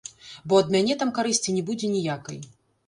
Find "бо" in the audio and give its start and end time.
0.51-0.61